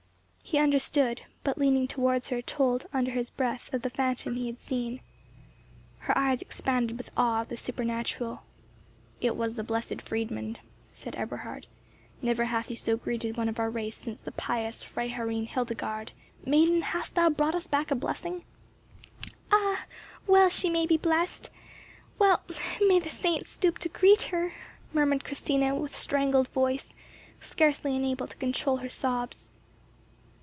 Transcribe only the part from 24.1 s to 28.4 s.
her," murmured Christina, with strangled voice, scarcely able to